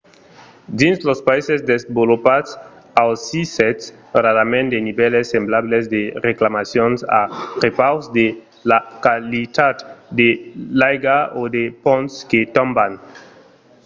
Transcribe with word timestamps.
dins 0.79 0.99
los 1.07 1.19
païses 1.29 1.59
desvolopats 1.71 2.51
ausissètz 3.05 3.83
rarament 4.23 4.67
de 4.73 4.79
nivèls 4.87 5.25
semblables 5.33 5.83
de 5.95 6.01
reclamacions 6.27 6.99
a 7.21 7.21
prepaus 7.59 8.03
de 8.17 8.27
la 8.69 8.79
qualitat 9.03 9.75
de 10.19 10.29
l’aiga 10.79 11.17
o 11.41 11.43
de 11.55 11.63
ponts 11.83 12.13
que 12.29 12.39
tomban 12.55 12.91